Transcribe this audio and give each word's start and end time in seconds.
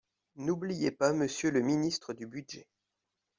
N’oubliez 0.35 0.89
pas 0.89 1.13
Monsieur 1.13 1.51
le 1.51 1.61
ministre 1.61 2.13
du 2.15 2.25
budget 2.25 2.67